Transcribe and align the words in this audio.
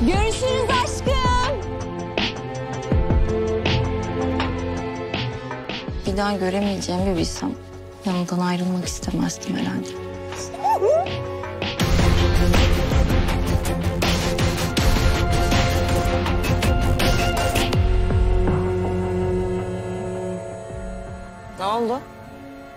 Görüşürüz 0.00 0.70
aşkım. 0.84 1.58
Bir 6.06 6.16
daha 6.16 6.36
göremeyeceğimi 6.36 7.16
bilsem 7.16 7.50
yanından 8.04 8.38
ayrılmak 8.38 8.84
istemezdim 8.84 9.56
herhalde. 9.56 9.88
Ne 21.58 21.64
oldu? 21.64 22.00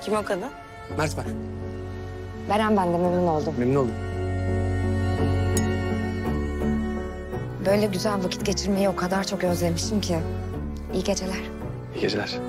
Kim 0.01 0.13
o 0.13 0.23
kadın? 0.23 0.49
Mert 0.97 1.17
bak. 1.17 1.25
Beren 2.49 2.77
ben 2.77 2.93
de 2.93 2.97
memnun 2.97 3.27
oldum. 3.27 3.53
Memnun 3.57 3.75
oldum. 3.75 4.10
Böyle 7.65 7.85
güzel 7.85 8.23
vakit 8.23 8.45
geçirmeyi 8.45 8.89
o 8.89 8.95
kadar 8.95 9.23
çok 9.23 9.43
özlemişim 9.43 10.01
ki. 10.01 10.17
İyi 10.93 11.03
geceler. 11.03 11.41
İyi 11.95 12.01
geceler. 12.01 12.39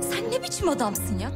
Sen 0.00 0.30
ne 0.32 0.42
biçim 0.42 0.68
adamsın 0.68 1.18
ya? 1.18 1.30